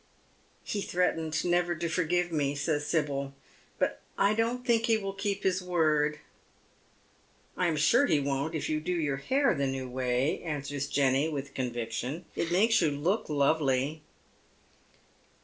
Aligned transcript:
"He 0.73 0.81
threatened 0.81 1.45
never 1.45 1.75
to 1.75 1.87
forgive 1.87 2.31
me," 2.31 2.55
says 2.55 2.87
Sibyl," 2.87 3.35
but 3.77 4.01
I 4.17 4.33
don't 4.33 4.65
think 4.65 4.87
he 4.87 4.97
will 4.97 5.13
keep 5.13 5.43
his 5.43 5.61
word."" 5.61 6.17
I 7.55 7.67
am 7.67 7.75
sure 7.75 8.07
he 8.07 8.19
won't 8.19 8.55
if 8.55 8.67
you 8.67 8.79
do 8.79 8.93
your 8.95 9.17
hair 9.17 9.53
the 9.53 9.67
new 9.67 9.87
way," 9.87 10.41
answers 10.41 10.87
Jenny, 10.87 11.29
with 11.29 11.53
conviction." 11.53 12.25
It 12.35 12.51
makes 12.51 12.81
you 12.81 12.89
look 12.89 13.29
lovely." 13.29 14.01